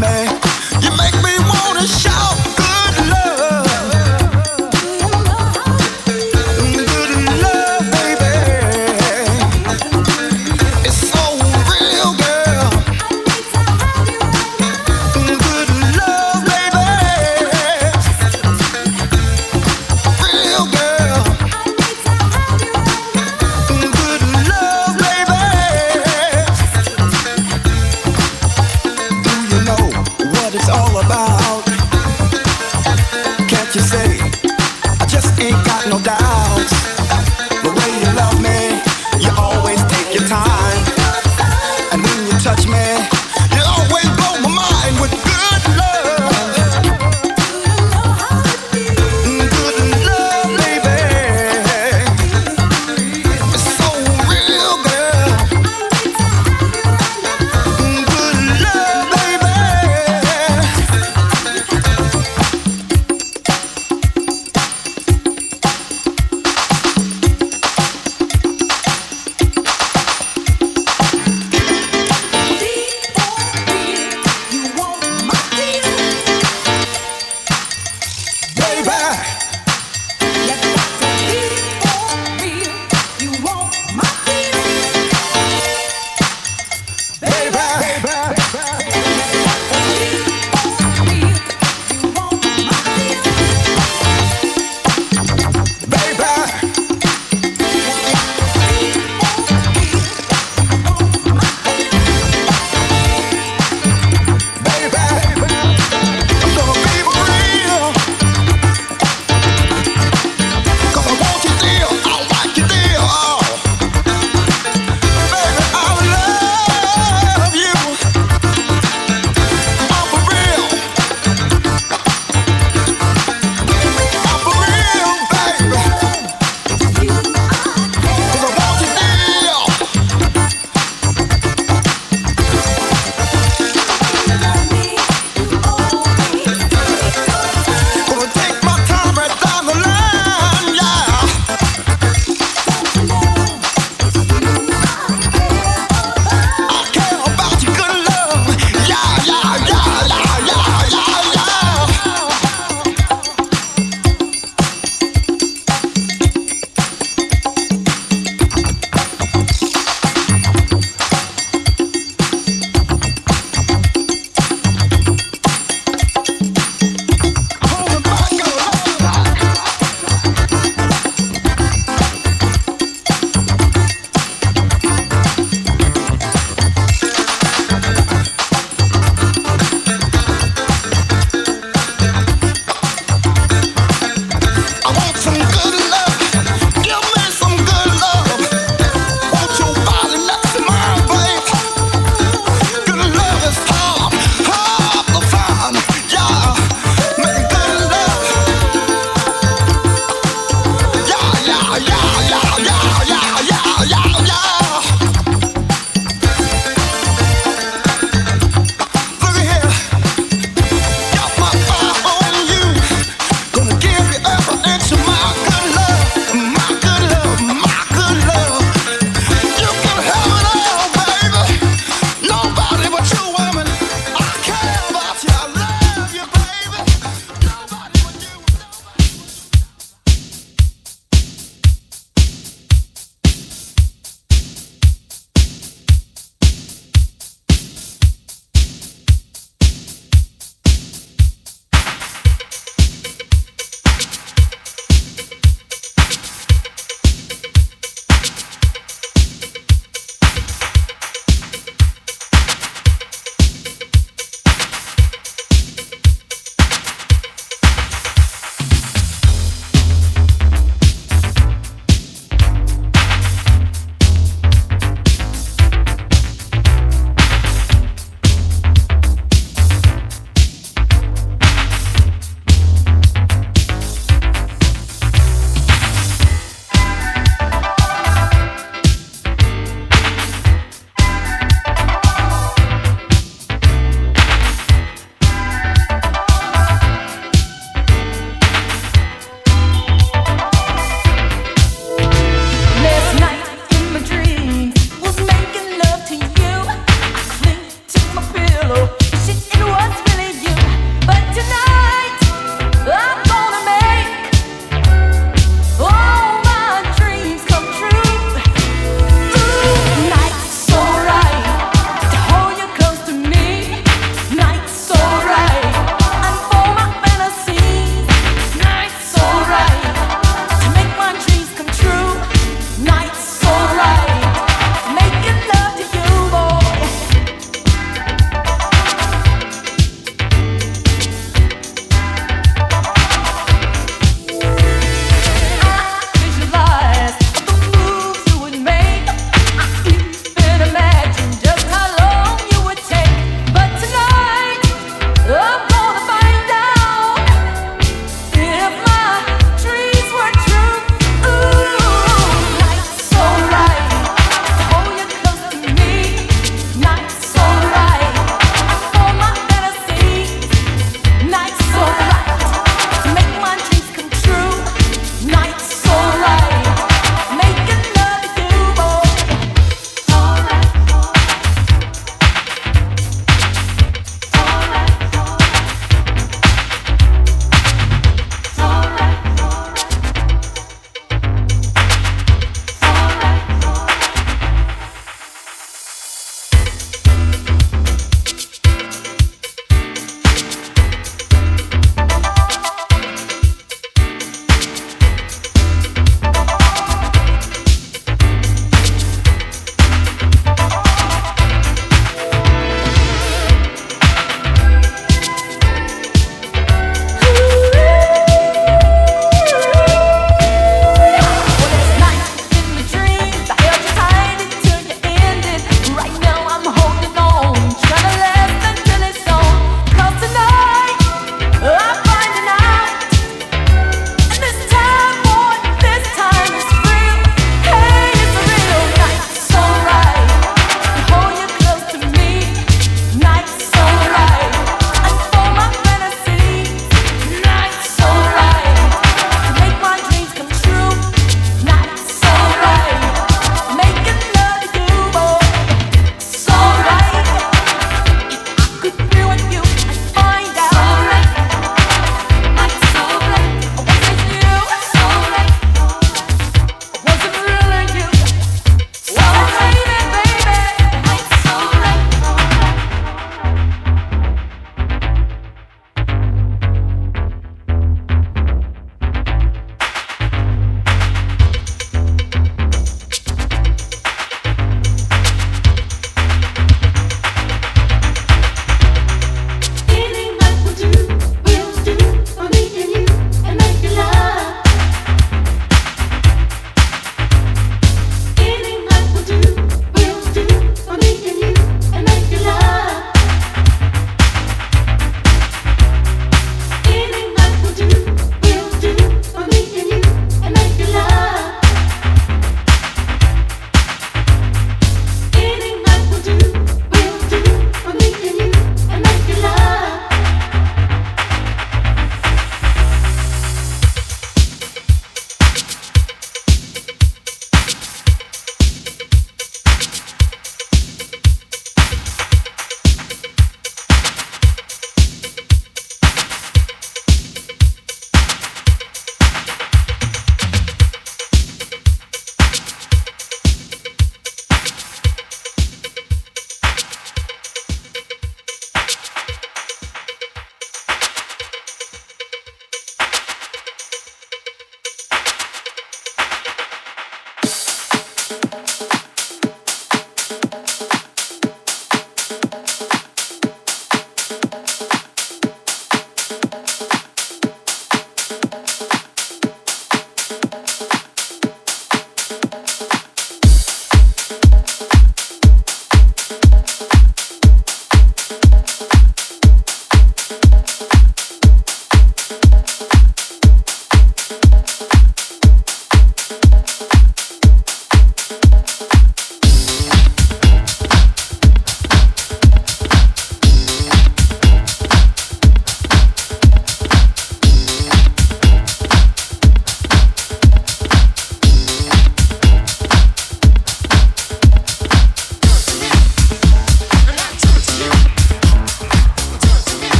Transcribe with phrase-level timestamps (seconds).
[0.00, 0.47] me.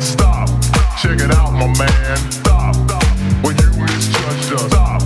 [0.00, 0.48] Stop.
[1.00, 2.16] Check it out, my man.
[2.30, 2.76] Stop.
[3.42, 4.70] When you misjudged us.
[4.70, 5.02] Stop.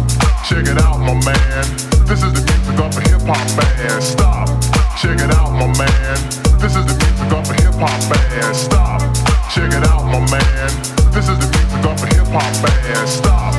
[0.47, 1.65] Check it out, my man.
[2.07, 4.03] This is the music of a hip hop band.
[4.03, 4.49] Stop.
[5.01, 6.17] Check it out, my man.
[6.61, 8.55] This is the music of a hip hop band.
[8.55, 9.01] Stop.
[9.51, 10.71] Check it out, my man.
[11.11, 13.09] This is the music of a hip hop band.
[13.09, 13.55] Stop.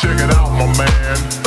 [0.00, 1.39] Check it out, my man.